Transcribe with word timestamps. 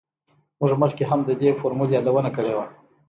موږ 0.59 0.71
مخکې 0.81 1.03
هم 1.09 1.19
د 1.25 1.29
دې 1.41 1.49
فورمول 1.59 1.89
یادونه 1.97 2.29
کړې 2.35 2.53
وه 2.57 2.65